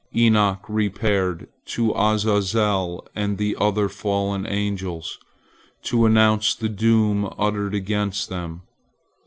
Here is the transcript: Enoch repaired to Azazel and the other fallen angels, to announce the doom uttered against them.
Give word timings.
Enoch 0.15 0.65
repaired 0.67 1.47
to 1.63 1.93
Azazel 1.93 3.07
and 3.13 3.37
the 3.37 3.55
other 3.59 3.87
fallen 3.87 4.47
angels, 4.47 5.19
to 5.83 6.07
announce 6.07 6.55
the 6.55 6.69
doom 6.69 7.31
uttered 7.37 7.75
against 7.75 8.27
them. 8.27 8.63